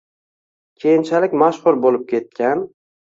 keyinchalik 0.83 1.35
mashhur 1.41 1.77
bo‘lib 1.83 2.07
ketgan 2.13 2.65